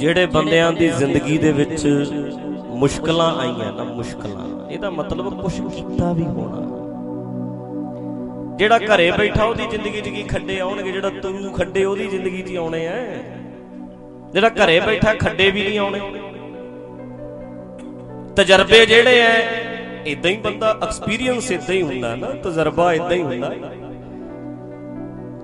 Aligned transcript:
ਜਿਹੜੇ 0.00 0.26
ਬੰਦਿਆਂ 0.26 0.72
ਦੀ 0.72 0.88
ਜ਼ਿੰਦਗੀ 0.88 1.38
ਦੇ 1.38 1.52
ਵਿੱਚ 1.52 1.86
ਮੁਸ਼ਕਲਾਂ 2.66 3.36
ਆਈਆਂ 3.36 3.72
ਨਾ 3.72 3.84
ਮੁਸ਼ਕਲਾਂ 3.84 4.70
ਇਹਦਾ 4.70 4.90
ਮਤਲਬ 4.90 5.42
ਕੁਝ 5.42 5.52
ਕੀਤਾ 5.52 6.12
ਵੀ 6.12 6.22
ਹੋਣਾ। 6.22 6.66
ਜਿਹੜਾ 8.56 8.78
ਘਰੇ 8.78 9.10
ਬੈਠਾ 9.10 9.44
ਉਹਦੀ 9.44 9.66
ਜ਼ਿੰਦਗੀ 9.66 10.00
'ਚ 10.00 10.08
ਕੀ 10.08 10.22
ਖੱਡੇ 10.22 10.60
ਆਉਣਗੇ? 10.60 10.92
ਜਿਹੜਾ 10.92 11.10
ਤਰੂ 11.10 11.52
ਖੱਡੇ 11.52 11.84
ਉਹਦੀ 11.84 12.06
ਜ਼ਿੰਦਗੀ 12.06 12.42
'ਚ 12.42 12.56
ਆਉਣੇ 12.56 12.86
ਆ। 12.88 12.92
ਜਿਹੜਾ 14.32 14.48
ਘਰੇ 14.48 14.80
ਬੈਠਾ 14.80 15.14
ਖੱਡੇ 15.14 15.50
ਵੀ 15.50 15.62
ਨਹੀਂ 15.62 15.78
ਆਉਣੇ। 15.78 16.00
ਤਜਰਬੇ 18.36 18.86
ਜਿਹੜੇ 18.86 19.20
ਐ 19.20 19.40
ਇਦਾਂ 20.06 20.30
ਹੀ 20.30 20.36
ਬੰਦਾ 20.36 20.78
ਐਕਸਪੀਰੀਅੰਸ 20.82 21.50
ਇਦਾਂ 21.52 21.74
ਹੀ 21.74 21.82
ਹੁੰਦਾ 21.82 22.16
ਨਾ 22.16 22.26
ਤਜਰਬਾ 22.26 22.94
ਇਦਾਂ 22.94 23.12
ਹੀ 23.12 23.22
ਹੁੰਦਾ। 23.22 23.54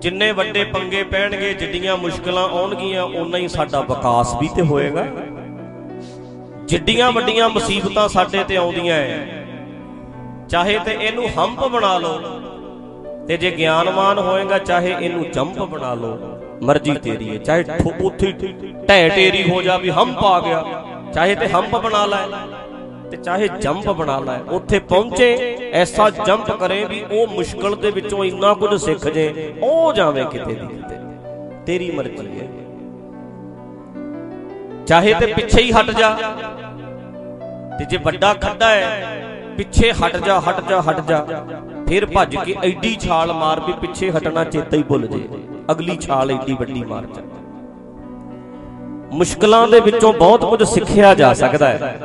ਜਿੰਨੇ 0.06 0.30
ਵੱਡੇ 0.32 0.62
ਪੰਗੇ 0.64 1.02
ਪੈਣਗੇ, 1.02 1.52
ਜਿੱਡੀਆਂ 1.54 1.96
ਮੁਸ਼ਕਲਾਂ 1.96 2.42
ਆਉਣਗੀਆਂ, 2.50 3.04
ਓਨਾ 3.20 3.38
ਹੀ 3.38 3.48
ਸਾਡਾ 3.48 3.80
ਵਿਕਾਸ 3.80 4.34
ਵੀ 4.40 4.48
ਤੇ 4.56 4.62
ਹੋਏਗਾ। 4.62 5.04
ਜਿੱਡੀਆਂ 6.66 7.10
ਵੱਡੀਆਂ 7.12 7.48
ਮੁਸੀਬਤਾਂ 7.48 8.06
ਸਾਡੇ 8.08 8.44
ਤੇ 8.44 8.56
ਆਉਂਦੀਆਂ 8.56 8.96
ਐ, 8.96 9.16
ਚਾਹੇ 10.48 10.78
ਤੇ 10.78 10.96
ਇਹਨੂੰ 11.00 11.28
ਹੰਪ 11.38 11.64
ਬਣਾ 11.66 11.96
ਲਓ, 11.98 12.18
ਤੇ 13.28 13.36
ਜੇ 13.36 13.50
ਗਿਆਨਵਾਨ 13.50 14.18
ਹੋਏਗਾ, 14.18 14.58
ਚਾਹੇ 14.60 14.94
ਇਹਨੂੰ 15.00 15.24
ਜੰਪ 15.30 15.58
ਬਣਾ 15.64 15.92
ਲਓ, 15.94 16.18
ਮਰਜ਼ੀ 16.62 16.94
ਤੇਰੀ 16.96 17.30
ਹੈ 17.30 17.38
ਚਾਹੇ 17.38 17.64
ਉੱਥੇ 18.02 18.32
ਢਹਿ 18.88 19.08
ਢੇਰੀ 19.08 19.42
ਹੋ 19.50 19.60
ਜਾ 19.62 19.76
ਵੀ 19.76 19.90
ਹੰਪ 19.90 20.24
ਆ 20.24 20.38
ਗਿਆ, 20.40 20.64
ਚਾਹੇ 21.14 21.34
ਤੇ 21.34 21.48
ਹੰਪ 21.48 21.76
ਬਣਾ 21.78 22.04
ਲੈ। 22.06 22.22
ਤੇ 23.10 23.16
ਚਾਹੇ 23.16 23.48
ਜੰਪ 23.48 23.90
ਬਣਾ 23.90 24.18
ਲੈ 24.18 24.38
ਉੱਥੇ 24.50 24.78
ਪਹੁੰਚੇ 24.78 25.56
ਐਸਾ 25.72 26.10
ਜੰਪ 26.10 26.50
ਕਰੇ 26.50 26.84
ਵੀ 26.84 27.04
ਉਹ 27.10 27.26
ਮੁਸ਼ਕਲ 27.26 27.76
ਦੇ 27.76 27.90
ਵਿੱਚੋਂ 27.90 28.24
ਇੰਨਾ 28.24 28.54
ਕੁਝ 28.54 28.74
ਸਿੱਖ 28.74 29.08
ਜੇ 29.08 29.54
ਉਹ 29.62 29.92
ਜਾਵੇ 29.92 30.24
ਕਿਤੇ 30.24 30.54
ਦੀ 30.54 30.66
ਕਿਤੇ। 30.66 30.96
ਤੇਰੀ 31.66 31.90
ਮਰਜ਼ੀ 31.90 32.40
ਹੈ। 32.40 32.48
ਚਾਹੇ 34.86 35.14
ਤੇ 35.14 35.26
ਪਿੱਛੇ 35.26 35.62
ਹੀ 35.62 35.72
ਹਟ 35.72 35.90
ਜਾ। 35.90 36.10
ਤੇ 37.78 37.84
ਜੇ 37.84 37.96
ਵੱਡਾ 37.96 38.34
ਖੱਡਾ 38.34 38.70
ਹੈ 38.70 39.16
ਪਿੱਛੇ 39.56 39.92
ਹਟ 39.92 40.16
ਜਾ 40.16 40.40
ਹਟ 40.40 40.68
ਜਾ 40.68 40.82
ਹਟ 40.90 41.00
ਜਾ। 41.00 41.26
ਫਿਰ 41.88 42.06
ਭੱਜ 42.06 42.36
ਕੇ 42.36 42.56
ਐਡੀ 42.64 42.96
ਛਾਲ 43.00 43.32
ਮਾਰ 43.32 43.60
ਵੀ 43.60 43.72
ਪਿੱਛੇ 43.72 44.10
ਹਟਣਾ 44.10 44.44
ਚੇਤਾ 44.44 44.76
ਹੀ 44.76 44.82
ਭੁੱਲ 44.82 45.06
ਜੇ। 45.06 45.28
ਅਗਲੀ 45.70 45.96
ਛਾਲ 45.96 46.30
ਐਡੀ 46.30 46.52
ਵੱਡੀ 46.52 46.84
ਮਾਰ 46.84 47.06
ਜਾ। 47.06 47.22
ਮੁਸ਼ਕਲਾਂ 49.12 49.68
ਦੇ 49.68 49.80
ਵਿੱਚੋਂ 49.80 50.12
ਬਹੁਤ 50.12 50.44
ਕੁਝ 50.44 50.62
ਸਿੱਖਿਆ 50.62 51.14
ਜਾ 51.14 51.34
ਸਕਦਾ 51.34 51.68
ਹੈ। 51.68 51.98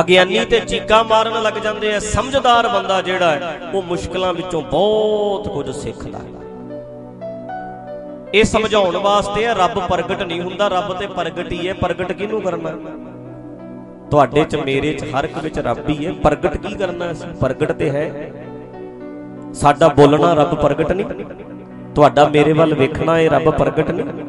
ਅਗਿਆਨੀ 0.00 0.44
ਤੇ 0.44 0.60
ਚੀਕਾਂ 0.60 1.04
ਮਾਰਨ 1.04 1.42
ਲੱਗ 1.42 1.54
ਜਾਂਦੇ 1.54 1.94
ਆ। 1.94 1.98
ਸਮਝਦਾਰ 1.98 2.68
ਬੰਦਾ 2.68 3.02
ਜਿਹੜਾ 3.02 3.30
ਹੈ, 3.30 3.60
ਉਹ 3.74 3.82
ਮੁਸ਼ਕਲਾਂ 3.82 4.34
ਵਿੱਚੋਂ 4.34 4.62
ਬਹੁਤ 4.62 5.48
ਕੁਝ 5.48 5.70
ਸਿੱਖਦਾ 5.70 6.18
ਹੈ। 6.18 6.24
ਇਹ 8.34 8.44
ਸਮਝਾਉਣ 8.44 8.96
ਵਾਸਤੇ 8.96 9.46
ਹੈ 9.46 9.54
ਰੱਬ 9.54 9.86
ਪ੍ਰਗਟ 9.88 10.22
ਨਹੀਂ 10.22 10.40
ਹੁੰਦਾ। 10.40 10.68
ਰੱਬ 10.68 10.92
ਤੇ 10.92 11.06
ਪ੍ਰਗਟ 11.06 11.52
ਹੀ 11.52 11.68
ਹੈ। 11.68 11.74
ਪ੍ਰਗਟ 11.74 12.12
ਕਿਹਨੂੰ 12.12 12.42
ਕਰਨਾ? 12.42 12.70
ਤੁਹਾਡੇ 14.10 14.44
ਚ 14.44 14.56
ਮੇਰੇ 14.56 14.92
ਚ 14.92 15.04
ਹਰ 15.04 15.24
ਇੱਕ 15.24 15.38
ਵਿੱਚ 15.38 15.58
ਰੱਬ 15.58 15.88
ਹੀ 15.88 16.06
ਹੈ। 16.06 16.12
ਪ੍ਰਗਟ 16.12 16.56
ਕੀ 16.56 16.74
ਕਰਨਾ? 16.74 17.12
ਅਸੀਂ 17.12 17.34
ਪ੍ਰਗਟ 17.34 17.72
ਤੇ 17.72 17.90
ਹੈ। 17.90 18.30
ਸਾਡਾ 19.54 19.88
ਬੋਲਣਾ 19.88 20.34
ਰੱਬ 20.34 20.54
ਪ੍ਰਗਟ 20.54 20.92
ਨਹੀਂ। 20.92 21.06
ਤੁਹਾਡਾ 21.94 22.28
ਮੇਰੇ 22.28 22.52
ਵੱਲ 22.52 22.74
ਵੇਖਣਾ 22.74 23.18
ਇਹ 23.18 23.30
ਰੱਬ 23.30 23.50
ਪ੍ਰਗਟ 23.50 23.90
ਨਹੀਂ। 23.90 24.24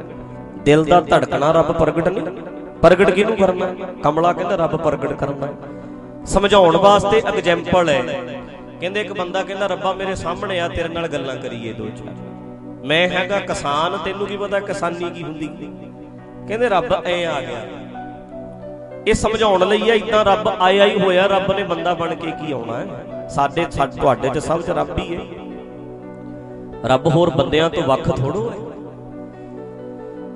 ਦਿਲ 0.66 0.86
ਦਾ 0.86 1.02
ਧੜਕਣਾ 1.02 1.52
ਰੱਬ 1.52 1.72
ਪ੍ਰਗਟ 1.72 2.08
ਨਹੀਂ। 2.08 2.28
ਪ੍ਰਗਟ 2.82 3.10
ਕਿਹਨੂੰ 3.10 3.38
ਕਰਨਾ? 3.38 3.74
ਕਮਲਾ 4.04 4.34
ਕਹਿੰਦਾ 4.34 4.56
ਰੱਬ 4.56 4.76
ਪ੍ਰਗਟ 4.76 5.14
ਕਰਨਾ। 5.14 5.48
ਸਮਝਾਉਣ 6.26 6.78
ਵਾਸਤੇ 6.78 7.22
ਐਗਜ਼ਾਮਪਲ 7.28 7.90
ਹੈ। 7.90 8.02
ਕਹਿੰਦੇ 8.80 9.02
ਇੱਕ 9.02 9.14
ਬੰਦਾ 9.14 9.44
ਕਹਿੰਦਾ, 9.44 9.68
ਰੱਬਾ 9.68 9.94
ਮੇਰੇ 9.94 10.16
ਸਾਹਮਣੇ 10.16 10.60
ਆ, 10.60 10.68
ਤੇਰੇ 10.68 10.90
ਨਾਲ 10.90 11.08
ਗੱਲਾਂ 11.08 11.36
ਕਰੀਏ 11.36 11.74
ਦੋ 11.74 11.86
ਚਾਰ। 11.86 12.14
ਮੈਂ 12.86 13.10
ਹੈਗਾ 13.10 13.40
ਕਿਸਾਨ, 13.40 13.98
ਤੈਨੂੰ 14.06 14.28
ਕੀ 14.28 14.38
ਪਤਾ 14.38 14.60
ਕਿਸਾਨੀ 14.60 15.10
ਕੀ 15.10 15.24
ਹੁੰਦੀ? 15.24 15.50
ਕਹਿੰਦੇ, 16.48 16.70
ਰੱਬ 16.70 16.94
ਐ 17.06 17.26
ਆ 17.26 17.42
ਗਿਆ। 17.42 17.66
ਇਹ 19.08 19.14
ਸਮਝਾਉਣ 19.14 19.68
ਲਈ 19.68 19.90
ਆ 19.90 19.94
ਇਦਾਂ 19.94 20.26
ਰੱਬ 20.26 20.48
ਆਇਆ 20.48 20.86
ਹੀ 20.86 21.02
ਹੋਇਆ, 21.02 21.28
ਰੱਬ 21.28 21.52
ਨੇ 21.52 21.64
ਬੰਦਾ 21.64 21.94
ਬਣ 21.94 22.16
ਕੇ 22.16 22.32
ਕੀ 22.32 22.52
ਆਉਣਾ 22.52 22.80
ਹੈ? 22.80 22.88
ਸਾਡੇ 23.30 23.66
ਤੁਹਾਡੇ 24.02 24.30
ਚ 24.30 24.38
ਸਭ 24.38 24.62
ਚ 24.62 24.70
ਰੱਬ 24.70 25.00
ਹੀ 25.00 25.16
ਹੈ। 25.16 25.22
ਰੱਬ 26.86 27.08
ਹੋਰ 27.08 27.30
ਬੰਦਿਆਂ 27.30 27.70
ਤੋਂ 27.70 27.84
ਵੱਖ 27.84 28.12
ਥੋੜੋ 28.18 28.50
ਹੈ। 28.50 28.56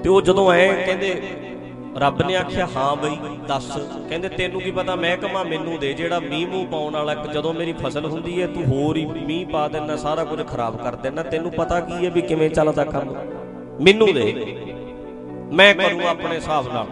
ਤੇ 0.04 0.10
ਉਹ 0.10 0.22
ਜਦੋਂ 0.22 0.52
ਐ 0.52 0.86
ਕਹਿੰਦੇ 0.86 1.22
ਰੱਬ 1.98 2.22
ਨੇ 2.22 2.36
ਆਖਿਆ, 2.36 2.68
ਹਾਂ 2.76 2.96
ਬਈ, 2.96 3.18
ਦੱਸ। 3.48 3.78
ਕਹਿੰਦੇ, 4.10 4.30
ਤੈਨੂੰ 4.30 4.62
ਕੀ 4.62 4.72
ਪਤਾ, 4.72 4.96
ਮਹਿਕਮਾ 4.96 5.44
ਮੈਨੂੰ 5.44 5.80
ਦੇ, 5.80 5.94
ਜਿਹੜਾ 5.94 6.20
ਮੀਂਹ 6.20 6.48
ਮੂੰਹ 6.48 6.68
ਪਾਉਣ 6.68 6.94
ਵਾਲਾ 6.94 7.14
ਜਦੋਂ 7.14 7.54
ਮੇਰੀ 7.54 7.74
ਫਸਲ 7.74 8.06
ਹੁੰਦੀ 8.06 8.42
ਹੈ 8.42 8.48
ਤੂੰ 8.48 8.66
ਹੋਰ 8.66 8.98
ਹੀ 8.98 9.06
ਮੀਂਹ 9.06 9.48
ਪਾ 9.48 9.68
ਦੇਣਾ 9.68 9.96
ਸਾਰਾ 9.96 10.24
ਕੁਝ 10.24 10.48
ਖਰਾਬ 10.48 10.78
ਕਰ 10.78 10.96
ਦੇਣਾ 10.96 11.24
ਤੈਨੂੰ 11.24 11.52
ਪਤਾ 11.52 11.80
ਕੀ 11.80 12.06
ਹੈ 12.06 12.12
ਵੀ 12.12 12.22
ਕਿਵੇਂ 12.22 12.50
ਚੱਲਦਾ 12.50 12.84
ਕੰਮ? 12.84 13.16
ਮੈਨੂੰ 13.82 14.14
ਦੇ। 14.14 14.58
ਮੈਂ 15.54 15.76
ਕਰੂੰ 15.76 16.08
ਆਪਣੇ 16.08 16.36
ਹਿਸਾਬ 16.36 16.74
ਨਾਲ। 16.74 16.88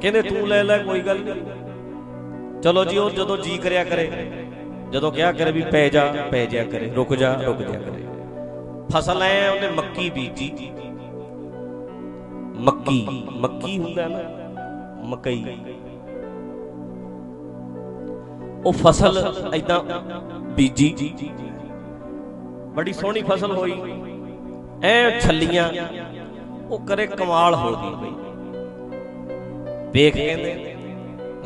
ਕਹਿੰਦੇ, 0.00 0.22
ਤੂੰ 0.22 0.48
ਲੈ 0.48 0.64
ਲੈ, 0.64 0.78
ਕੋਈ 0.78 1.00
ਗੱਲ 1.00 1.18
ਨਹੀਂ। 1.20 2.62
ਚਲੋ 2.62 2.84
ਜੀ, 2.84 2.98
ਉਹ 2.98 3.10
ਜਦੋਂ 3.10 3.36
ਜੀ 3.36 3.58
ਕਰਿਆ 3.58 3.84
ਕਰੇ, 3.84 4.10
ਜਦੋਂ 4.90 5.12
ਕਿਹਾ 5.12 5.32
ਕਰੇ 5.32 5.52
ਵੀ 5.52 5.62
ਪੈ 5.62 5.88
ਜਾ 5.88 6.14
ਪੈ 6.30 6.46
ਜਾ 6.46 6.64
ਕਰੇ, 6.64 6.92
ਰੁਕ 6.96 7.14
ਜਾ 7.14 7.34
ਰੁਕ 7.34 7.58
ਜਾ 7.58 7.78
ਕਰੇ। 7.78 8.04
ਫਸਲ 8.92 9.22
ਐ 9.22 9.48
ਉਹਨੇ 9.48 9.68
ਮੱਕੀ 9.68 10.10
ਬੀਜੀ। 10.10 10.52
ਮੱਕੀ 12.54 13.06
ਮੱਕੀ 13.32 13.78
ਹੁੰਦਾ 13.78 14.06
ਨਾ, 14.08 14.18
ਮਕਈ। 15.04 15.44
ਉਹ 18.66 18.72
ਫਸਲ 18.72 19.18
ਐਦਾਂ 19.54 19.80
ਬੀਜੀ। 20.56 21.14
ਬੜੀ 22.74 22.92
ਸੋਹਣੀ 22.92 23.22
ਫਸਲ 23.22 23.56
ਹੋਈ। 23.56 23.74
ਐ 24.82 25.18
ਛੱਲੀਆਂ, 25.20 25.68
ਉਹ 26.70 26.78
ਕਰੇ 26.78 27.06
ਕਮਾਲ 27.06 27.54
ਹੋ 27.54 27.70
ਗਈ 27.72 27.94
ਬਈ। 27.94 28.12
ਵੇਖ 29.92 30.14
ਕਹਿੰਦੇ, 30.14 30.74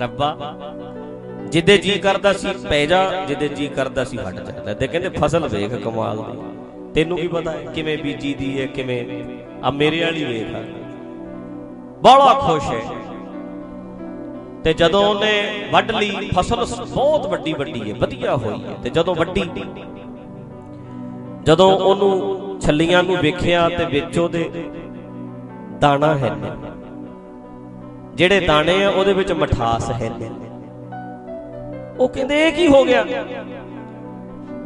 ਰੱਬਾ, 0.01 0.57
ਜਿੱਦੇ 1.49 1.79
ਜੀ 1.79 1.99
ਕਰਦਾ 1.99 2.33
ਸੀ 2.33 2.49
ਪੈ 2.69 2.85
ਜਾ, 2.87 3.25
ਜਿੱਦੇ 3.25 3.49
ਜੀ 3.49 3.67
ਕਰਦਾ 3.69 4.05
ਸੀ 4.05 4.19
ਹਟ 4.19 4.35
ਜਾਂਦਾ 4.35 4.75
ਤੇ 4.75 4.87
ਕਹਿੰਦੇ 4.87 5.09
ਫਸਲ 5.09 5.49
ਵੇਖ 5.49 5.75
ਕਮਾਲ 5.75 6.23
ਦੀ। 6.23 6.39
ਤੈਨੂੰ 6.95 7.19
ਕੀ 7.19 7.29
ਪਤਾ 7.29 7.51
ਹੈ 7.51 7.65
ਕਿਵੇਂ 7.65 7.99
ਬੀਜੀ 7.99 8.35
ਦੀ 8.35 8.61
ਹੈ, 8.61 8.67
ਕਿਵੇਂ। 8.67 9.05
ਆ 9.65 9.71
ਮੇਰੇ 9.71 10.05
ਵਾਲੀ 10.05 10.25
ਵੇਖ। 10.25 10.55
ਆ 10.55 10.63
ਬੜਾ 12.03 12.35
ਖੁਸ਼ 12.35 12.71
ਹੈ। 12.71 12.81
ਤੇ 14.65 14.73
ਜਦੋਂ 14.73 15.05
ਉਹਨੇ 15.05 15.65
ਵੱਢ 15.73 15.91
ਲਈ, 15.91 16.31
ਫਸਲ 16.39 16.67
ਬਹੁਤ 16.95 17.27
ਵੱਡੀ 17.27 17.53
ਵੱਡੀ 17.53 17.91
ਹੈ, 17.91 17.97
ਵਧੀਆ 17.99 18.37
ਹੋਈ 18.37 18.65
ਹੈ। 18.65 18.75
ਤੇ 18.83 18.91
ਜਦੋਂ 18.91 19.15
ਵੱਡੀ 19.15 19.51
ਜਦੋਂ 21.45 21.79
ਉਹਨੂੰ 21.79 22.61
ਛੱਲੀਆਂ 22.61 23.03
ਨੂੰ 23.03 23.17
ਵੇਖਿਆ 23.17 23.69
ਤੇ 23.69 23.85
ਵਿੱਚ 23.85 24.19
ਉਹਦੇ 24.19 24.71
ਦਾਣਾ 25.81 26.19
ਹੈ। 26.19 26.37
ਜਿਹੜੇ 28.15 28.41
ਦਾਣੇ 28.41 28.85
ਆ, 28.85 28.91
ਉਹਦੇ 28.91 29.13
ਵਿੱਚ 29.13 29.33
ਮਠਾਸ 29.33 29.91
ਹੈ। 29.91 30.11
ਉਹ 31.99 32.09
ਕਹਿੰਦੇ, 32.09 32.49
ਇਹ 32.49 32.53
ਕੀ 32.53 32.69
ਹੋ 32.69 32.85
ਗਿਆ? 32.85 33.05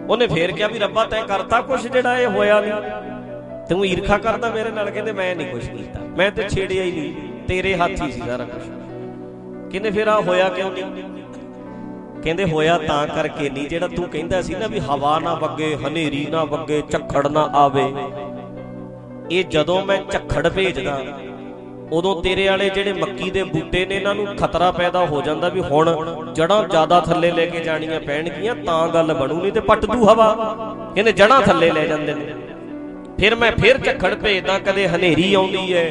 ਉਹਨੇ 0.08 0.26
ਫੇਰ 0.26 0.52
ਕਿਹਾ 0.52 0.68
ਵੀ 0.68 0.78
ਰੱਬਾ 0.78 1.04
ਤੈਂ 1.04 1.22
ਕਰਤਾ 1.22 1.60
ਕੁਛ 1.60 1.86
ਜਿਹੜਾ 1.86 2.18
ਇਹ 2.18 2.26
ਹੋਇਆ 2.26 2.60
ਨਹੀਂ 2.60 2.72
ਤੂੰ 3.72 3.84
ਈਰਖਾ 3.86 4.16
ਕਰਦਾ 4.18 4.50
ਮੇਰੇ 4.50 4.70
ਨਾਲ, 4.70 4.90
ਕਹਿੰਦੇ 4.90 5.12
ਮੈਂ 5.12 5.34
ਨਹੀਂ 5.36 5.46
ਕੁਛ 5.46 5.66
ਕੀਤਾ। 5.66 6.00
ਮੈਂ 6.18 6.30
ਤੇ 6.30 6.48
ਛੇੜਿਆ 6.48 6.82
ਹੀ 6.82 6.90
ਨਹੀਂ। 6.92 7.46
ਤੇਰੇ 7.48 7.74
ਹੱਥ 7.74 8.02
ਹੀ 8.02 8.10
ਸੀ 8.12 8.20
ਸਾਰਾ 8.20 8.44
ਕੁਝ 8.44 8.62
ਕਹਿੰਦੇ 9.72 9.90
ਫਿਰ 9.90 10.08
ਆ 10.08 10.18
ਹੋਇਆ 10.20 10.48
ਕਿਉਂ 10.48 10.70
ਨਹੀਂ? 10.72 10.84
ਕਹਿੰਦੇ 12.22 12.44
ਹੋਇਆ 12.44 12.76
ਤਾਂ 12.78 13.06
ਕਰਕੇ 13.06 13.48
ਨਹੀਂ, 13.50 13.68
ਜਿਹੜਾ 13.68 13.88
ਤੂੰ 13.88 14.08
ਕਹਿੰਦਾ 14.08 14.40
ਸੀ 14.42 14.54
ਨਾ 14.54 14.66
ਵੀ 14.66 14.80
ਹਵਾ 14.80 15.18
ਨਾ 15.18 15.34
ਵਗੇ, 15.34 15.74
ਹਨੇਰੀ 15.76 16.26
ਨਾ 16.30 16.44
ਵਗੇ, 16.44 16.82
ਝੱਖੜ 16.90 17.26
ਨਾ 17.28 17.48
ਆਵੇ। 17.54 17.84
ਇਹ 19.30 19.44
ਜਦੋਂ 19.44 19.84
ਮੈਂ 19.86 19.98
ਝੱਖੜ 20.10 20.48
ਭੇਜਦਾ, 20.48 21.00
ਉਦੋਂ 21.92 22.14
ਤੇਰੇ 22.22 22.48
ਵਾਲੇ 22.48 22.68
ਜਿਹੜੇ 22.70 22.92
ਮੱਕੀ 22.92 23.30
ਦੇ 23.30 23.42
ਬੂਟੇ 23.44 23.84
ਨੇ, 23.86 23.96
ਇਹਨਾਂ 23.96 24.14
ਨੂੰ 24.14 24.26
ਖਤਰਾ 24.36 24.70
ਪੈਦਾ 24.72 25.06
ਹੋ 25.06 25.22
ਜਾਂਦਾ 25.22 25.48
ਵੀ 25.48 25.60
ਹੁਣ 25.62 26.32
ਜੜਾਂ 26.34 26.62
ਜ਼ਿਆਦਾ 26.68 27.00
ਥੱਲੇ 27.00 27.30
ਲੈ 27.30 27.46
ਕੇ 27.46 27.60
ਜਾਣੀਆਂ 27.60 28.00
ਪੈਣਗੀਆਂ, 28.00 28.54
ਤਾਂ 28.56 28.88
ਗੱਲ 28.88 29.14
ਬਣੂ, 29.14 29.40
ਨਹੀਂ 29.42 29.52
ਤੇ 29.52 29.60
ਪੱਟ 29.62 29.84
ਦੂ 29.86 30.04
ਹਵਾ। 30.04 30.32
ਕਹਿੰਦੇ 30.94 31.12
ਜੜਾਂ 31.12 31.40
ਥੱਲੇ 31.42 31.70
ਲੈ 31.70 31.86
ਜਾਂਦੇ 31.86 32.14
ਨੇ। 32.14 32.34
ਫਿਰ 33.22 33.34
ਮੈਂ 33.34 33.50
ਫਿਰ 33.52 33.78
ਝੱਖੜ 33.78 34.14
ਭੇਜਦਾ, 34.14 34.58
ਕਦੇ 34.58 34.86
ਹਨੇਰੀ 34.88 35.32
ਆਉਂਦੀ 35.34 35.72
ਹੈ, 35.74 35.84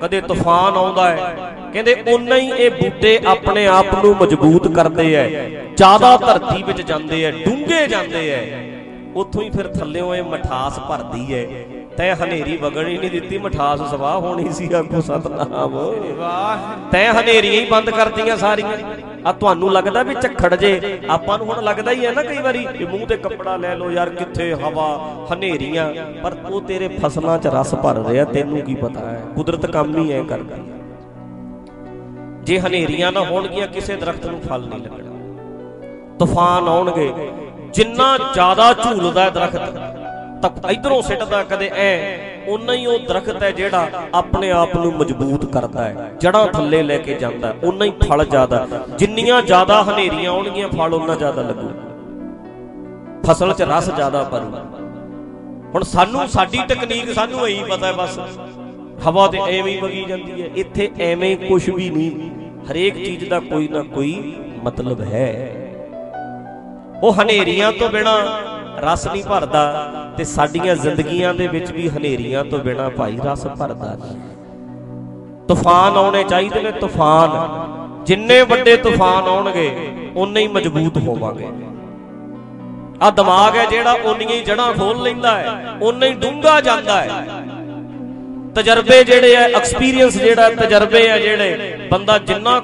ਕਦੇ 0.00 0.20
ਤੂਫਾਨ 0.20 0.76
ਆਉਂਦਾ 0.76 1.08
ਹੈ। 1.10 1.34
ਕਹਿੰਦੇ 1.72 1.94
ਉਨਾ 2.08 2.36
ਹੀ 2.36 2.50
ਇਹ 2.56 2.70
ਬੂਟੇ 2.70 3.18
ਆਪਣੇ 3.26 3.66
ਆਪ 3.66 3.92
ਨੂੰ 4.04 4.14
ਮਜ਼ਬੂਤ 4.16 4.66
ਕਰਦੇ 4.68 5.14
ਐ, 5.14 5.28
ਜ਼ਿਆਦਾ 5.76 6.16
ਧਰਤੀ 6.16 6.62
ਵਿੱਚ 6.62 6.80
ਜਾਂਦੇ 6.82 7.22
ਐ, 7.24 7.30
ਡੂੰਘੇ 7.44 7.86
ਜਾਂਦੇ 7.86 8.28
ਐ। 8.30 8.42
ਉੱਥੋਂ 9.14 9.42
ਹੀ 9.42 9.50
ਫਿਰ 9.50 9.68
ਥੱਲੇੋਂ 9.68 10.14
ਇਹ 10.14 10.22
ਮਠਾਸ 10.22 10.78
ਭਰਦੀ 10.80 11.34
ਐ। 11.34 11.44
ਤੈ 11.96 12.14
ਹਨੇਰੀ 12.14 12.56
ਵਗਣੀ 12.56 12.96
ਨਹੀਂ 12.98 13.10
ਦਿੱਤੀ, 13.10 13.38
ਮਠਾਸ 13.38 13.80
ਸਵਾਹ 13.90 14.18
ਹੋਣੀ 14.20 14.52
ਸੀ 14.52 14.72
ਆਖੋ 14.74 15.00
ਸਤਨਾਮ। 15.00 15.74
ਵਾਹ 16.18 16.90
ਤੈ 16.90 17.06
ਹਨੇਰੀਆਂ 17.12 17.52
ਹੀ 17.52 17.64
ਬੰਦ 17.70 17.90
ਕਰਤੀਆਂ 17.90 18.36
ਸਾਰੀਆਂ। 18.36 18.76
ਆ 19.26 19.32
ਤੁਹਾਨੂੰ 19.32 19.72
ਲੱਗਦਾ 19.72 20.02
ਵੀ 20.02 20.14
ਝੱਖੜ 20.14 20.54
ਜੇ, 20.54 20.98
ਆਪਾਂ 21.08 21.38
ਨੂੰ 21.38 21.46
ਹੁਣ 21.46 21.62
ਲੱਗਦਾ 21.64 21.90
ਹੀ 21.90 22.06
ਹੈ 22.06 22.12
ਨਾ 22.12 22.22
ਕਈ 22.22 22.38
ਵਾਰੀ 22.38 22.64
ਕਿ 22.78 22.84
ਮੂੰਹ 22.84 23.06
ਤੇ 23.06 23.16
ਕੱਪੜਾ 23.16 23.56
ਲੈ 23.56 23.74
ਲਓ 23.74 23.90
ਯਾਰ, 23.90 24.10
ਕਿੱਥੇ 24.10 24.52
ਹਵਾ, 24.54 24.86
ਹਨੇਰੀਆਂ। 25.32 25.86
ਪਰ 26.22 26.36
ਉਹ 26.50 26.60
ਤੇਰੇ 26.62 26.88
ਫਸਲਾਂ 26.98 27.38
'ਚ 27.38 27.46
ਰਸ 27.46 27.74
ਭਰ 27.74 28.02
ਰਿਹਾ, 28.08 28.24
ਤੈਨੂੰ 28.24 28.60
ਕੀ 28.60 28.74
ਪਤਾ 28.74 29.00
ਹੈ? 29.00 29.22
ਕੁਦਰਤ 29.34 29.66
ਕੰਮ 29.66 29.96
ਹੀ 29.96 30.12
ਐ 30.12 30.22
ਕਰਦੀ 30.22 30.62
ਜੇ 32.42 32.60
ਹਨੇਰੀਆਂ 32.60 33.12
ਨਾ 33.12 33.20
ਹੋਣਗੀਆਂ, 33.20 33.66
ਕਿਸੇ 33.66 33.96
ਦਰਖਤ 33.96 34.26
ਨੂੰ 34.26 34.40
ਫਲ 34.40 34.68
ਨਹੀਂ 34.68 34.80
ਲੱਗਣਾ। 34.80 36.16
ਤੂਫਾਨ 36.18 36.68
ਆਉਣਗੇ, 36.68 37.12
ਜਿੰਨਾ 37.74 38.16
ਜ਼ਿਆਦਾ 38.34 38.72
ਝੂਲਦਾ 38.74 39.28
ਦਰਖਤ 39.30 40.00
ਤਾਂ 40.48 40.70
ਇਧਰੋਂ 40.70 41.02
ਸਿੱਟਦਾ 41.02 41.44
ਕਦੇ 41.44 41.70
ਐ। 41.74 42.18
ਉਨਾ 42.48 42.72
ਹੀ 42.72 42.86
ਉਹ 42.86 42.98
ਦਰਖਤ 42.98 43.42
ਹੈ 43.42 43.50
ਜਿਹੜਾ 43.50 43.90
ਆਪਣੇ 44.14 44.50
ਆਪ 44.50 44.74
ਨੂੰ 44.74 44.92
ਮਜ਼ਬੂਤ 44.92 45.46
ਕਰਦਾ 45.46 45.84
ਹੈ। 45.84 46.12
ਜੜਾਂ 46.20 46.46
ਥੱਲੇ 46.46 46.82
ਲੈ 46.82 46.98
ਕੇ 46.98 47.14
ਜਾਂਦਾ 47.14 47.48
ਹੈ। 47.48 47.54
ਉਨਾ 47.64 47.84
ਹੀ 47.84 47.92
ਫਲ 48.08 48.24
ਜ਼ਿਆਦਾ 48.24 48.66
ਜਿੰਨੀਆਂ 48.98 49.42
ਜ਼ਿਆਦਾ 49.42 49.82
ਹਨੇਰੀਆਂ 49.82 50.30
ਆਉਣਗੀਆਂ, 50.30 50.68
ਫਲ 50.68 50.94
ਉਨਾ 50.94 51.14
ਜ਼ਿਆਦਾ 51.14 51.42
ਲੱਗੂ। 51.42 51.70
ਫਸਲ 53.26 53.52
'ਚ 53.52 53.62
ਰਸ 53.62 53.90
ਜ਼ਿਆਦਾ 53.90 54.22
ਪਰੂ। 54.22 54.56
ਹੁਣ 55.74 55.82
ਸਾਨੂੰ, 55.82 56.28
ਸਾਡੀ 56.28 56.58
ਟੈਕਨੀਕ 56.68 57.12
ਸਾਨੂੰ 57.14 57.46
ਐਂ 57.46 57.64
ਪਤਾ 57.64 57.86
ਹੈ 57.86 57.92
ਬਸ। 57.92 58.18
ਹਵਾ 59.08 59.28
ਤੇ 59.28 59.38
ਐਵੇਂ 59.38 59.74
ਹੀ 59.74 59.80
ਵਗੀ 59.80 60.04
ਜਾਂਦੀ 60.08 60.42
ਹੈ। 60.42 60.48
ਇੱਥੇ 60.56 60.90
ਐਵੇਂ 61.00 61.36
ਕੁਝ 61.36 61.70
ਵੀ 61.70 61.90
ਨਹੀਂ। 61.90 62.30
ਹਰੇਕ 62.72 62.94
ਚੀਜ਼ 62.94 63.28
ਦਾ 63.28 63.40
ਕੋਈ 63.40 63.68
ਨਾ 63.68 63.82
ਕੋਈ 63.82 64.36
ਮਤਲਬ 64.64 65.00
ਹੈ। 65.00 65.56
ਉਹ 67.02 67.12
ਹਨੇਰੀਆਂ 67.12 67.72
ਤੋਂ 67.72 67.88
ਬਿਨਾ 67.88 68.40
ਰਸ 68.80 69.06
ਨਹੀਂ 69.06 69.22
ਭਰਦਾ 69.24 69.62
ਤੇ 70.16 70.24
ਸਾਡੀਆਂ 70.24 70.74
ਜ਼ਿੰਦਗੀਆਂ 70.76 71.34
ਦੇ 71.34 71.46
ਵਿੱਚ 71.46 71.70
ਵੀ 71.72 71.88
ਹਨੇਰੀਆਂ 71.88 72.44
ਤੋਂ 72.44 72.58
ਬਿਨਾ 72.58 72.88
ਭਾਈ 72.88 73.18
ਰਸ 73.24 73.46
ਭਰਦਾ 73.48 73.94
ਨਹੀਂ। 73.94 74.16
ਤੂਫਾਨ 75.48 75.96
ਆਉਣੇ 75.96 76.22
ਚਾਹੀਦੇ 76.24 76.62
ਨੇ 76.62 76.70
ਤੂਫਾਨ। 76.70 77.30
ਜਿੰਨੇ 78.04 78.40
ਵੱਡੇ 78.42 78.76
ਤੂਫਾਨ 78.76 79.28
ਆਉਣਗੇ 79.28 79.70
ਉਨੇ 80.16 80.40
ਹੀ 80.40 80.48
ਮਜ਼ਬੂਤ 80.48 80.96
ਹੋਵਾਂਗੇ। 80.98 81.48
ਆ 83.02 83.10
ਦਿਮਾਗ 83.10 83.56
ਹੈ 83.56 83.64
ਜਿਹੜਾ 83.66 83.92
ਉਨੀਆਂ 84.04 84.30
ਹੀ 84.30 84.40
ਜੜਾਂ 84.40 84.72
ਖੋਲ 84.72 85.02
ਲੈਂਦਾ 85.02 85.36
ਹੈ 85.38 85.76
ਉਨਾ 85.82 86.06
ਹੀ 86.06 86.12
ਡੂੰਘਾ 86.14 86.60
ਜਾਂਦਾ 86.60 87.00
ਹੈ। 87.02 87.26
ਤਜਰਬੇ 88.54 89.02
ਜਿਹੜੇ 89.04 89.36
ਆ 89.36 89.40
ਐਕਸਪੀਰੀਅੰਸ 89.40 90.16
ਜਿਹੜਾ, 90.16 90.48
ਤਜਰਬੇ 90.50 91.08
ਆ 91.10 91.18
ਜਿਹੜੇ, 91.18 91.76
ਬੰਦਾ 91.90 92.18
ਜਿੰਨਾ 92.18 92.60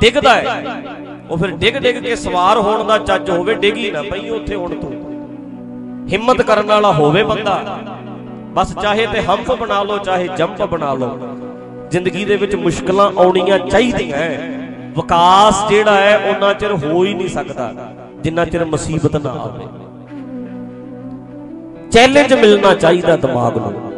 ਡਿੱਗਦਾ 0.00 0.34
ਹੈ, 0.34 0.82
ਉਹ 1.30 1.36
ਫਿਰ 1.36 1.50
ਡਿੱਗ 1.50 1.76
ਡਿੱਗ 1.76 1.96
ਕੇ 1.96 2.16
ਸਵਾਰ 2.16 2.58
ਹੋਣ 2.58 2.84
ਦਾ 2.84 2.98
ਚੱਜ 2.98 3.30
ਹੋਵੇ, 3.30 3.54
ਡਿੱਗੀ 3.54 3.90
ਨਾ 3.90 4.02
ਪਈ 4.02 4.28
ਉੱਥੇ 4.28 4.54
ਹੁਣ 4.54 4.74
ਤੂੰ। 4.74 4.92
ਹਿੰਮਤ 6.12 6.42
ਕਰਨ 6.42 6.66
ਵਾਲਾ 6.66 6.92
ਹੋਵੇ 6.92 7.22
ਬੰਦਾ। 7.22 7.78
ਬਸ 8.54 8.74
ਚਾਹੇ 8.82 9.06
ਤੇ 9.06 9.22
ਹੰਫ 9.22 9.52
ਬਣਾ 9.52 9.82
ਲਓ 9.82 9.98
ਚਾਹੇ 9.98 10.28
ਜੰਪ 10.36 10.62
ਬਣਾ 10.62 10.94
ਲਓ। 10.94 11.18
ਜ਼ਿੰਦਗੀ 11.90 12.24
ਦੇ 12.24 12.36
ਵਿੱਚ 12.36 12.54
ਮੁਸ਼ਕਲਾਂ 12.54 13.10
ਆਉਣੀਆਂ 13.18 13.58
ਚਾਹੀਦੀਆਂ 13.58 14.18
ਵਿਕਾਸ 14.96 15.68
ਜਿਹੜਾ 15.68 15.94
ਹੈ 15.94 16.16
ਉਹਨਾਂ 16.18 16.54
ਚਿਰ 16.54 16.72
ਹੋ 16.72 17.04
ਹੀ 17.04 17.14
ਨਹੀਂ 17.14 17.28
ਸਕਦਾ 17.28 17.72
ਜਿੰਨਾ 18.20 18.44
ਚਿਰ 18.44 18.64
ਮੁਸੀਬਤ 18.64 19.16
ਨਾ 19.16 19.30
ਆਵੇ। 19.30 19.66
ਚੈਲੰਜ 21.90 22.34
ਮਿਲਣਾ 22.34 22.74
ਚਾਹੀਦਾ 22.74 23.16
ਦਿਮਾਗ 23.16 23.58
ਨੂੰ। 23.58 23.92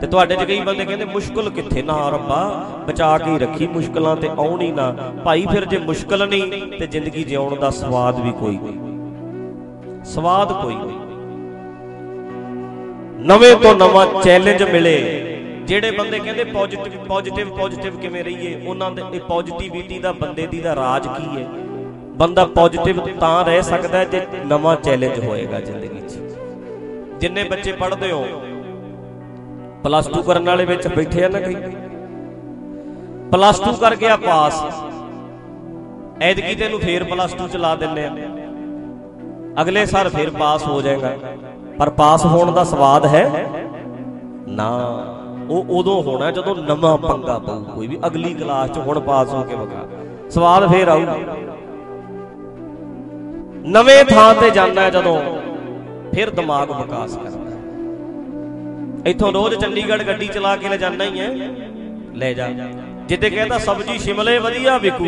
ਤੇ 0.00 0.06
ਤੁਹਾਡੇ 0.06 0.36
ਚ 0.36 0.42
ਕਈ 0.42 0.60
ਬੰਦੇ 0.60 0.84
ਕਹਿੰਦੇ 0.84 1.04
ਮੁਸ਼ਕਲ 1.04 1.50
ਕਿੱਥੇ 1.50 1.82
ਨਾ 1.82 2.08
ਰੱਬਾ? 2.08 2.66
ਬਚਾ 2.88 3.18
ਕੇ 3.18 3.38
ਰੱਖੀ 3.38 3.66
ਮੁਸ਼ਕਲਾਂ 3.66 4.16
ਤੇ 4.16 4.28
ਆਉਣ 4.28 4.74
ਨਾ। 4.74 4.94
ਭਾਈ 5.24 5.46
ਫਿਰ 5.52 5.64
ਜੇ 5.64 5.78
ਮੁਸ਼ਕਲ 5.78 6.28
ਨਹੀਂ 6.28 6.62
ਤੇ 6.78 6.86
ਜ਼ਿੰਦਗੀ 6.86 7.24
ਜਿਉਣ 7.24 7.56
ਦਾ 7.56 7.70
ਸਵਾਦ 7.70 8.20
ਵੀ 8.20 8.30
ਕੋਈ 8.30 8.58
ਨਹੀਂ। 8.58 8.91
ਸਵਾਦ 10.04 10.52
ਕੋਈ 10.52 10.74
ਨਹੀਂ। 10.74 11.00
ਨਵੇਂ 13.26 13.54
ਤੋਂ 13.56 13.74
ਨਵਾਂ 13.74 14.06
ਚੈਲੰਜ 14.22 14.62
ਮਿਲੇ, 14.62 14.94
ਜਿਹੜੇ 15.66 15.90
ਬੰਦੇ 15.90 16.18
ਕਹਿੰਦੇ 16.18 16.44
ਪੋਜ਼ਿਟਿਵ 16.44 17.04
ਪੋਜ਼ਿਟਿਵ 17.08 17.50
ਪੋਜ਼ਿਟਿਵ 17.56 17.96
ਕਿਵੇਂ 17.96 18.24
ਰਹੀਏ, 18.24 18.54
ਉਹਨਾਂ 18.66 18.90
ਦੇ, 18.90 19.02
ਇਹ 19.14 19.20
ਪੋਜ਼ਿਟਿਵਿਟੀ 19.20 19.98
ਦਾ 19.98 20.12
ਬੰਦੇ 20.12 20.46
ਦੀ 20.46 20.60
ਦਾ 20.60 20.74
ਰਾਜ 20.74 21.06
ਕੀ 21.08 21.26
ਹੈ? 21.36 21.46
ਬੰਦਾ 22.16 22.44
ਪੋਜ਼ਿਟਿਵ 22.56 23.00
ਤਾਂ 23.20 23.44
ਰਹਿ 23.44 23.62
ਸਕਦਾ 23.62 24.04
ਜੇ 24.04 24.20
ਨਵਾਂ 24.46 24.74
ਚੈਲੰਜ 24.76 25.18
ਹੋਏਗਾ 25.18 25.60
ਜ਼ਿੰਦਗੀ 25.60 26.00
'ਚ। 26.00 26.18
ਜਿੰਨੇ 27.20 27.44
ਬੱਚੇ 27.44 27.72
ਪੜ੍ਹਦੇ 27.72 28.10
ਹੋ 28.12 28.24
ਪਲੱਸ 29.84 30.08
2 30.08 30.22
ਕਰਨ 30.22 30.46
ਵਾਲੇ 30.46 30.64
ਵਿੱਚ 30.64 30.86
ਬੈਠੇ 30.88 31.24
ਆ 31.24 31.28
ਨਾ 31.28 31.40
ਕਈ। 31.40 31.56
ਪਲੱਸ 33.32 33.60
2 33.60 33.72
ਕਰ 33.80 33.96
ਗਿਆ 33.96 34.16
ਪਾਸ 34.16 34.62
ਐਤਕੀ 36.22 36.54
ਤੈਨੂੰ 36.54 36.80
ਫੇਰ 36.80 37.04
ਪਲੱਸ 37.04 37.34
2 37.34 37.48
ਚ 37.48 37.56
ਲਾ 37.56 37.74
ਦਿੰਨੇ 37.76 38.04
ਆ। 38.04 38.10
ਅਗਲੇ 39.60 39.86
ਸਾਲ 39.86 40.08
ਫੇਰ 40.08 40.30
ਪਾਸ 40.30 40.66
ਹੋ 40.66 40.82
ਜਾਏਗਾ। 40.82 41.16
ਪਰ 41.78 41.90
ਪਾਸ 41.90 42.26
ਹੋਣ 42.26 42.52
ਦਾ 42.52 42.64
ਸਵਾਦ 42.64 43.06
ਹੈ 43.06 43.46
ਨਾ। 44.48 44.68
ਉਹ 45.50 45.64
ਉਦੋਂ 45.70 46.02
ਹੋਣਾ 46.02 46.30
ਜਦੋਂ 46.30 46.56
ਨਵਾਂ 46.56 46.98
ਪੰਗਾ 46.98 47.38
ਪਊ, 47.38 47.64
ਕੋਈ 47.74 47.86
ਵੀ 47.86 47.98
ਅਗਲੀ 48.06 48.34
ਕਲਾਸ 48.34 48.70
ਚ 48.70 48.78
ਹੁਣ 48.78 49.00
ਪਾਸ 49.00 49.28
ਹੋ 49.28 49.42
ਕੇ 49.42 49.54
ਵਗਾ। 49.54 49.88
ਸਵਾਦ 50.30 50.72
ਫੇਰ 50.72 50.88
ਆਊ। 50.88 51.00
ਨਵੇਂ 53.66 54.04
ਥਾਂ 54.04 54.34
ਤੇ 54.34 54.50
ਜਾਂਦਾ 54.50 54.90
ਜਦੋਂ 54.90 55.20
ਫਿਰ 56.14 56.30
ਦਿਮਾਗ 56.30 56.70
ਵਿਕਾਸ 56.70 57.16
ਕਰਦਾ 57.16 57.40
ਇੱਥੋਂ 59.10 59.32
ਰੋਜ਼ 59.32 59.54
ਚੰਡੀਗੜ੍ਹ 59.54 60.02
ਗੱਡੀ 60.02 60.26
ਚਲਾ 60.26 60.56
ਕੇ 60.56 60.68
ਲੈ 60.68 60.76
ਜਾਣਾ 60.76 61.04
ਹੀ 61.04 61.20
ਹੈ। 61.20 61.28
ਲੈ 62.14 62.32
ਜਾ। 62.32 62.48
ਜਿੱਦੇ 63.08 63.30
ਕਹਿੰਦਾ 63.30 63.58
ਸਬਜੀ 63.58 63.98
ਸ਼ਿਮਲੇ 63.98 64.38
ਵਧੀਆ 64.38 64.78
ਵਿਕੂ। 64.78 65.06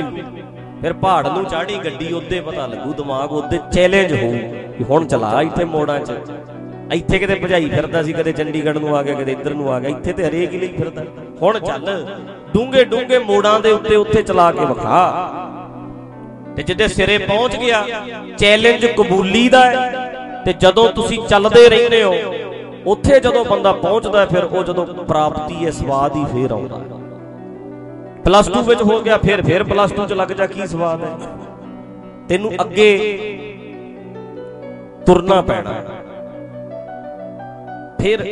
ਫਿਰ 0.85 0.93
ਪਹਾੜ 0.93 1.27
ਨੂੰ 1.27 1.45
ਚਾੜੀ 1.45 1.77
ਗੱਡੀ 1.85 2.13
ਉੱਤੇ 2.13 2.41
ਪਤਾ 2.41 2.67
ਲੱਗੂ, 2.67 2.93
ਦਿਮਾਗ 2.93 3.31
ਉੱਤੇ 3.33 3.59
ਚੈਲੰਜ 3.73 4.13
ਹੋਊ 4.13 4.33
ਵੀ 4.79 4.85
ਹੁਣ 4.91 5.07
ਚਲਾ 5.07 5.41
ਇੱਥੇ 5.43 5.65
ਮੋੜਾਂ 5.65 5.99
'ਚ। 6.01 6.13
ਇੱਥੇ 6.95 7.19
ਕਿਤੇ 7.19 7.35
ਭਜਾਈ 7.35 7.69
ਫਿਰਦਾ 7.71 8.03
ਸੀ, 8.03 8.13
ਕਦੇ 8.13 8.33
ਚੰਡੀਗੜ੍ਹ 8.33 8.79
ਨੂੰ 8.81 8.97
ਆ 8.97 9.03
ਗਿਆ, 9.03 9.15
ਕਦੇ 9.15 9.33
ਇੱਧਰ 9.33 9.55
ਨੂੰ 9.55 9.73
ਆ 9.73 9.79
ਗਿਆ, 9.81 9.91
ਇੱਥੇ 9.91 10.13
ਤੇ 10.13 10.25
ਹਰੇਕ 10.25 10.53
ਹੀ 10.53 10.59
ਲਈ 10.59 10.69
ਫਿਰਦਾ। 10.69 11.05
ਹੁਣ 11.43 11.59
ਚੱਲ 11.59 12.05
ਡੂੰਗੇ 12.55 12.85
ਡੂੰਗੇ 12.85 13.19
ਮੋੜਾਂ 13.19 13.59
ਦੇ 13.61 13.73
ਉੱਤੇ 13.73 13.97
ਉੱਥੇ 13.97 14.23
ਚਲਾ 14.23 14.51
ਕੇ 14.53 14.65
ਵਿਖਾ। 14.65 14.99
ਤੇ 16.57 16.63
ਜਿੱਦੇ 16.63 16.89
ਸਿਰੇ 16.89 17.17
ਪਹੁੰਚ 17.19 17.57
ਗਿਆ 17.57 17.85
ਚੈਲੰਜ 18.39 18.87
ਕਬੂਲੀ 18.87 19.49
ਦਾ 19.49 19.65
ਹੈ। 19.67 20.43
ਤੇ 20.45 20.53
ਜਦੋਂ 20.53 20.89
ਤੁਸੀਂ 20.89 21.19
ਚੱਲਦੇ 21.29 21.69
ਰਹਿੰਦੇ 21.69 22.03
ਹੋ, 22.03 22.15
ਉੱਥੇ 22.87 23.21
ਜਦੋਂ 23.21 23.45
ਬੰਦਾ 23.45 23.73
ਪਹੁੰਚਦਾ 23.73 24.27
ਫਿਰ 24.27 24.45
ਉਹ 24.45 24.65
ਜਦੋਂ 24.65 24.87
ਪ੍ਰਾਪਤੀ 24.87 25.65
ਹੈ, 25.67 25.71
ਸਵਾਦ 25.71 26.17
ਹੀ 26.17 26.25
ਫੇਰ 26.25 26.53
ਆਉਂਦਾ 26.53 26.83
ਪਲੱਸ 28.25 28.49
2 28.51 28.63
ਵਿੱਚ 28.67 28.83
ਹੋ 28.83 29.01
ਗਿਆ 29.03 29.17
ਫਿਰ 29.19 29.43
ਫਿਰ 29.43 29.63
ਪਲੱਸ 29.65 29.93
2 29.93 30.07
ਚ 30.09 30.13
ਲੱਗ 30.13 30.29
ਜਾ 30.39 30.47
ਕੀ 30.47 30.67
ਸਵਾਦ 30.67 31.03
ਹੈ? 31.05 31.11
ਤੈਨੂੰ 32.29 32.53
ਅੱਗੇ 32.61 32.89
ਤੁਰਨਾ 35.07 35.41
ਪੈਣਾ। 35.43 35.73
ਫਿਰ 38.01 38.23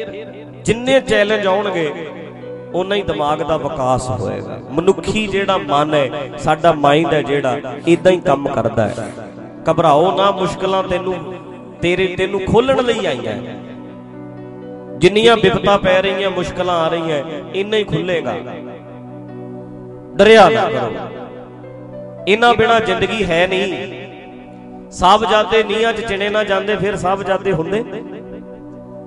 ਜਿੰਨੇ 0.65 1.01
ਚੈਲੰਜ 1.01 1.47
ਆਉਣਗੇ 1.47 1.91
ਉਨਾ 2.75 2.95
ਹੀ 2.95 3.03
ਦਿਮਾਗ 3.03 3.43
ਦਾ 3.43 3.57
ਵਿਕਾਸ 3.57 4.09
ਹੋਏਗਾ। 4.11 4.59
ਮਨੁੱਖੀ 4.71 5.27
ਜਿਹੜਾ 5.27 5.57
ਮਨ 5.59 5.95
ਹੈ 5.95 6.09
ਸਾਡਾ 6.39 6.73
ਮਾਈਂਡ 6.73 7.13
ਹੈ 7.15 7.23
ਜਿਹੜਾ 7.23 7.75
ਇਦਾਂ 7.87 8.13
ਹੀ 8.13 8.21
ਕੰਮ 8.21 8.49
ਕਰਦਾ 8.49 8.89
ਹੈ। 8.89 9.09
ਘਬਰਾਓ 9.71 10.17
ਨਾ 10.17 10.31
ਮੁਸ਼ਕਲਾਂ 10.31 10.83
ਤੈਨੂੰ 10.83 11.15
ਤੇਰੇ 11.83 12.07
ਤੈਨੂੰ 12.19 12.41
ਖੋਲਣ 12.47 12.83
ਲਈ 12.85 13.07
ਆਈਆਂ 13.07 13.37
ਜਿੰਨੀਆਂ 14.99 15.37
ਵਿਪਤਾ 15.37 15.77
ਪੈ 15.79 16.01
ਰਹੀਆਂ 16.03 16.31
ਮੁਸ਼ਕਲਾਂ 16.31 16.79
ਆ 16.81 16.89
ਰਹੀਆਂ 16.89 17.19
ਇੰਨਾ 17.55 17.77
ਹੀ 17.77 17.85
ਖੁੱਲੇਗਾ। 17.85 18.35
ਡਰਿਆ 20.17 20.49
ਨਾ 20.49 20.71
ਕਰੋ। 20.71 20.93
ਇਹਨਾਂ 22.29 22.55
ਬਿਨਾ 22.55 22.81
ਜ਼ਿੰਦਗੀ 22.81 23.25
ਹੈ 23.25 23.47
ਨਹੀਂ। 23.47 24.03
ਸਭ 24.91 25.25
ਜਾਤੇ 25.31 25.63
ਨੀਹਾਂ 25.63 25.93
'ਚ 25.93 26.01
ਚਿਣੇ 26.01 26.29
ਨਾ 26.29 26.45
ਜਾਂਦੇ, 26.45 26.77
ਫਿਰ 26.77 26.97
ਸਭ 26.97 27.23
ਜਾਤੇ 27.23 27.53
ਹੁੰਦੇ। 27.53 27.85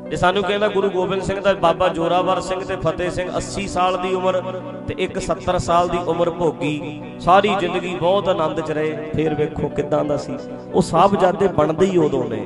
ਜੇ 0.10 0.16
ਸਾਨੂੰ 0.16 0.44
ਕਹਿੰਦਾ 0.44 0.68
ਗੁਰੂ 0.68 0.90
ਗੋਬਿੰਦ 0.90 1.22
ਸਿੰਘ 1.22 1.42
ਦਾ 1.42 1.54
ਬਾਬਾ 1.54 1.88
ਜੋਰਾਵਰ 1.88 2.42
ਸਿੰਘ 2.42 2.60
ਤੇ 2.63 2.75
ਫਤਿਹ 2.75 3.10
ਸਿੰਘ 3.10 3.30
80 3.31 3.68
ਸਾਲ 3.68 3.98
ਦੀ 3.98 4.13
ਉਮਰ 4.13 4.42
ਤੇ 4.88 4.96
ਇੱਕ 4.98 5.19
70 5.19 5.57
ਸਾਲ 5.57 5.90
ਦੀ 5.90 5.98
ਉਮਰ 6.07 6.30
ਭੋਗੀ, 6.30 7.01
ਸਾਰੀ 7.20 7.56
ਜ਼ਿੰਦਗੀ 7.60 7.96
ਬਹੁਤ 7.96 8.29
ਆਨੰਦ 8.29 8.62
'ਚ 8.62 8.72
ਰਹੇ, 8.72 9.12
ਫੇਰ 9.15 9.36
ਵੇਖੋ 9.36 9.68
ਕਿਦਾਂ 9.68 10.06
ਦਾ 10.06 10.18
ਸੀ। 10.18 10.34
ਉਹ 10.74 10.82
ਸਭ 10.82 11.15
ਜਾਤੇ 11.15 11.48
ਬਣਦੇ 11.48 11.86
ਹੀ 11.86 11.98
ਉਦੋਂ 11.98 12.24
ਨੇ, 12.29 12.46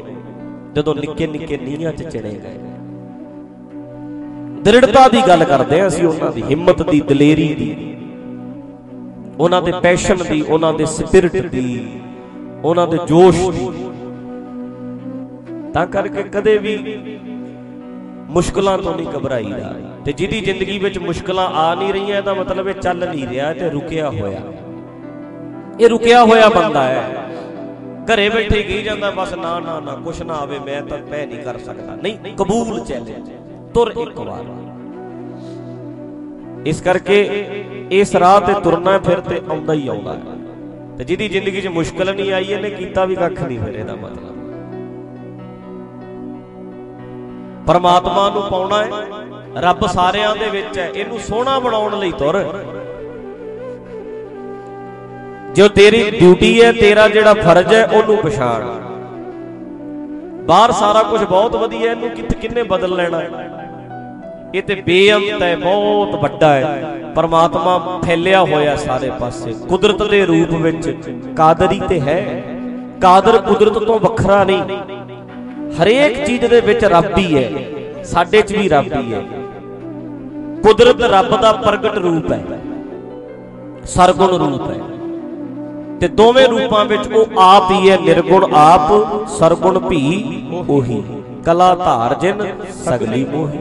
ਜਦੋਂ 0.73 0.95
ਨਿੱਕੇ 0.95 1.27
ਨਿੱਕੇ 1.27 1.57
ਨੀਹਾਂ 1.57 1.93
'ਚ 1.93 2.03
ਚਿਣੇ 2.03 2.29
ਗਏ। 2.29 2.57
ਦ੍ਰਿੜਤਾ 4.63 5.07
ਦੀ 5.07 5.21
ਗੱਲ 5.27 5.43
ਕਰਦੇ 5.43 5.81
ਆ 5.81 5.87
ਅਸੀਂ 5.87 6.07
ਉਹਨਾਂ 6.07 6.31
ਦੀ, 6.31 6.43
ਹਿੰਮਤ 6.43 6.89
ਦੀ, 6.89 7.01
ਦਲੇਰੀ 7.01 7.53
ਦੀ। 7.55 7.88
ਉਹਨਾਂ 9.39 9.61
ਦੇ 9.61 9.71
ਪੈਸ਼ਨ 9.71 10.17
ਦੀ, 10.31 10.41
ਉਹਨਾਂ 10.41 10.73
ਦੇ 10.73 10.85
ਸਪਿਰਿਟ 10.85 11.37
ਦੀ, 11.37 12.01
ਉਹਨਾਂ 12.63 12.87
ਦੇ 12.87 12.97
ਜੋਸ਼ 13.07 13.49
ਦੀ। 13.49 13.69
ਤਾਂ 15.73 15.87
ਕਰਕੇ 15.87 16.23
ਕਦੇ 16.23 16.57
ਵੀ 16.57 16.77
ਮੁਸ਼ਕਲਾਂ 18.29 18.77
ਤੋਂ 18.77 18.95
ਨਹੀਂ 18.95 19.07
ਘਬਰਾਈਦਾ। 19.07 19.75
ਤੇ 20.05 20.11
ਜਿਹਦੀ 20.11 20.41
ਜ਼ਿੰਦਗੀ 20.41 20.79
ਵਿੱਚ 20.79 20.97
ਮੁਸ਼ਕਲਾਂ 20.97 21.47
ਆ 21.47 21.75
ਨਹੀਂ 21.75 21.93
ਰਹੀਆਂ, 21.93 22.17
ਇਹਦਾ 22.17 22.33
ਮਤਲਬ 22.33 22.67
ਇਹ 22.67 22.73
ਚੱਲ 22.73 23.09
ਨਹੀਂ 23.09 23.27
ਰਿਹਾ 23.27 23.53
ਤੇ 23.53 23.69
ਰੁਕਿਆ 23.69 24.09
ਹੋਇਆ। 24.09 24.41
ਇਹ 25.79 25.89
ਰੁਕਿਆ 25.89 26.25
ਹੋਇਆ 26.25 26.49
ਬੰਦਾ 26.49 26.83
ਹੈ। 26.83 27.25
ਘਰੇ 28.05 28.29
ਬੈਠੇ 28.29 28.63
ਕਹੀ 28.63 28.83
ਜਾਂਦਾ, 28.83 29.11
ਬਸ 29.11 29.33
ਨਾ 29.33 29.59
ਨਾ 29.59 29.79
ਨਾ, 29.79 29.95
ਕੁਛ 29.95 30.21
ਨਾ 30.21 30.33
ਆਵੇ, 30.33 30.59
ਮੈਂ 30.59 30.81
ਤਾਂ 30.81 30.97
ਪੈ 30.97 31.25
ਨਹੀਂ 31.25 31.39
ਕਰ 31.39 31.57
ਸਕਦਾ। 31.57 31.95
ਨਹੀਂ, 31.95 32.17
ਕਬੂਲ 32.35 32.79
ਚੈਲੰਜ 32.79 33.29
ਤੁਰ 33.73 33.93
ਇੱਕ 34.01 34.19
ਵਾਰ। 34.19 34.68
ਇਸ 36.67 36.81
ਕਰਕੇ 36.81 37.17
ਇਸ 37.91 38.15
ਰਾਹ 38.15 38.39
ਤੇ 38.41 38.53
ਤੁਰਨਾ 38.53 38.97
ਫਿਰ 38.99 39.19
ਤੇ 39.19 39.41
ਆਉਂਦਾ 39.49 39.73
ਹੀ 39.73 39.87
ਆਉਂਦਾ 39.87 40.17
ਤੇ 40.97 41.03
ਜਿਹਦੀ 41.03 41.27
ਜ਼ਿੰਦਗੀ 41.29 41.61
'ਚ 41.61 41.67
ਮੁਸ਼ਕਲ 41.67 42.15
ਨਹੀਂ 42.15 42.31
ਆਈ, 42.33 42.45
ਇਹਨੇ 42.45 42.69
ਕੀਤਾ 42.69 43.05
ਵੀ 43.05 43.15
ਕੱਖ 43.15 43.41
ਨਹੀਂ 43.41 43.59
ਫਿਰ, 43.59 43.75
ਇਹਦਾ 43.75 43.95
ਮਤਲਬ। 43.95 44.37
ਪਰਮਾਤਮਾ 47.67 48.29
ਨੂੰ 48.29 48.41
ਪਾਉਣਾ 48.51 48.83
ਹੈ, 48.83 48.89
ਰੱਬ 49.57 49.85
ਸਾਰਿਆਂ 49.87 50.35
ਦੇ 50.35 50.49
ਵਿੱਚ 50.49 50.77
ਹੈ, 50.77 50.89
ਇਹਨੂੰ 50.95 51.19
ਸੋਹਣਾ 51.19 51.59
ਬਣਾਉਣ 51.59 51.97
ਲਈ 51.99 52.11
ਤੁਰ। 52.11 52.37
ਜੋ 55.55 55.67
ਤੇਰੀ 55.67 56.09
ਡਿਊਟੀ 56.11 56.61
ਹੈ, 56.61 56.71
ਤੇਰਾ 56.71 57.07
ਜਿਹੜਾ 57.07 57.33
ਫਰਜ਼ 57.33 57.73
ਹੈ, 57.73 57.85
ਉਹਨੂੰ 57.85 58.17
ਪਛਾਣ। 58.17 58.65
ਬਾਹਰ 60.45 60.71
ਸਾਰਾ 60.71 61.03
ਕੁਝ 61.03 61.23
ਬਹੁਤ 61.23 61.55
ਵਧੀਆ, 61.55 61.91
ਇਹਨੂੰ 61.91 62.09
ਕਿੱਥੇ 62.09 62.35
ਕਿੰਨੇ 62.35 62.63
ਬਦਲ 62.63 62.95
ਲੈਣਾ 62.95 63.19
ਹੈ। 63.19 63.58
ਇਹ 64.55 64.61
ਤੇ 64.63 64.75
ਬੇਅੰਤ 64.75 65.41
ਹੈ, 65.41 65.55
ਬਹੁਤ 65.55 66.15
ਵੱਡਾ 66.15 66.53
ਹੈ। 66.53 66.93
ਪਰਮਾਤਮਾ 67.15 68.01
ਫੈਲਿਆ 68.05 68.41
ਹੋਇਆ 68.41 68.75
ਸਾਰੇ 68.75 69.11
ਪਾਸੇ। 69.19 69.53
ਕੁਦਰਤ 69.69 70.03
ਦੇ 70.03 70.25
ਰੂਪ 70.25 70.53
ਵਿੱਚ 70.53 70.97
ਕਾਦਰੀ 71.37 71.81
ਤੇ 71.89 72.01
ਹੈ। 72.01 72.43
ਕਾਦਰ 73.01 73.37
ਕੁਦਰਤ 73.37 73.77
ਤੋਂ 73.77 73.99
ਵੱਖਰਾ 73.99 74.43
ਨਹੀਂ। 74.43 74.61
ਹਰੇਕ 75.83 76.25
ਚੀਜ਼ 76.25 76.45
ਦੇ 76.45 76.61
ਵਿੱਚ 76.61 76.85
ਰੱਬ 76.85 77.17
ਹੀ 77.17 77.43
ਹੈ। 77.43 77.51
ਸਾਡੇ 78.03 78.41
'ਚ 78.41 78.53
ਵੀ 78.53 78.69
ਰੱਬ 78.69 78.85
ਹੀ 78.85 79.13
ਹੈ। 79.13 79.21
ਕੁਦਰਤ 80.63 81.01
ਰੱਬ 81.01 81.41
ਦਾ 81.41 81.51
ਪ੍ਰਗਟ 81.51 81.97
ਰੂਪ 81.97 82.31
ਹੈ। 82.31 82.45
ਸਰਗੁਣ 83.83 84.27
ਰੂਪ 84.27 84.69
ਹੈ। 84.69 84.79
ਤੇ 85.99 86.07
ਦੋਵੇਂ 86.07 86.47
ਰੂਪਾਂ 86.47 86.85
ਵਿੱਚ 86.85 87.13
ਉਹ 87.13 87.25
ਆਪ 87.39 87.71
ਹੀ 87.71 87.89
ਹੈ। 87.89 87.97
ਨਿਰਗੁਣ 87.97 88.53
ਆਪ, 88.53 88.89
ਸਰਗੁਣ 89.27 89.79
ਭੀ 89.79 90.25
ਉਹੀ। 90.69 91.03
ਕਲਾ 91.45 91.75
ਧਾਰ 91.75 92.13
ਜਿਨ, 92.13 92.43
ਸਗਲੀ 92.85 93.25
ਮੋਹੀ। 93.25 93.59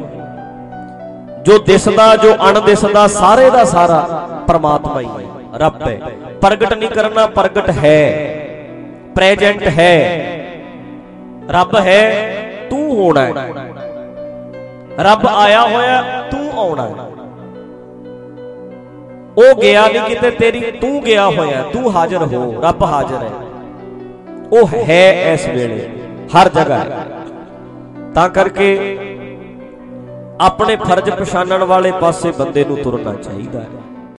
ਜੋ 1.48 1.58
ਦਿਸਦਾ, 1.58 2.16
ਜੋ 2.16 2.34
ਅਣਦਿਸਦਾ, 2.34 3.06
ਸਾਰੇ 3.06 3.50
ਦਾ 3.50 3.64
ਸਾਰਾ 3.64 4.28
ਪਰਮਾਤਮਾ 4.46 5.00
ਹੀ 5.00 5.06
ਹੈ। 5.06 5.26
ਰੱਬ 5.56 5.88
ਹੈ। 5.88 6.00
ਪ੍ਰਗਟ 6.40 6.72
ਨਹੀਂ 6.72 6.88
ਕਰਨਾ, 6.88 7.26
ਪ੍ਰਗਟ 7.26 7.70
ਹੈ। 7.70 8.34
ਪ੍ਰੈਜੈਂਟ 9.14 9.62
ਹੈ। 9.62 10.26
ਰੱਬ 11.50 11.76
ਹੈ, 11.76 12.36
ਤੂੰ 12.70 12.96
ਹੋਣਾ 12.96 13.20
ਹੈ। 13.20 13.52
ਰੱਬ 15.00 15.26
ਆਇਆ 15.26 15.60
ਹੋਇਆ, 15.60 16.02
ਤੂੰ 16.30 16.50
ਆਉਣਾ 16.56 16.88
ਹੈ। 16.88 16.94
ਉਹ 19.38 19.60
ਗਿਆ 19.60 19.88
ਨਹੀਂ 19.88 20.02
ਕਿਤੇ 20.02 20.30
ਤੇਰੀ, 20.30 20.60
ਤੂੰ 20.60 21.02
ਗਿਆ 21.02 21.26
ਹੋਇਆ 21.26 21.62
ਤੂੰ 21.72 21.96
ਹਾਜ਼ਰ 21.96 22.16
ਹੋ, 22.16 22.62
ਰੱਬ 22.62 22.82
ਹਾਜ਼ਰ 22.82 23.16
ਹੈ। 23.16 23.30
ਉਹ 24.52 24.68
ਹੈ 24.88 25.32
ਇਸ 25.32 25.46
ਵੇਲੇ, 25.46 25.88
ਹਰ 26.36 26.48
ਜਗ੍ਹਾ। 26.48 26.78
ਹੈ 26.78 27.06
ਤਾਂ 28.14 28.28
ਕਰਕੇ 28.28 28.98
ਆਪਣੇ 30.40 30.76
ਫਰਜ਼ 30.76 31.10
ਪਛਾਣਨ 31.10 31.64
ਵਾਲੇ 31.64 31.92
ਪਾਸੇ 31.92 32.30
ਬੰਦੇ 32.30 32.64
ਨੂੰ 32.64 32.76
ਤੁਰਨਾ 32.76 33.12
ਚਾਹੀਦਾ 33.14 33.60
ਹੈ। 33.60 33.87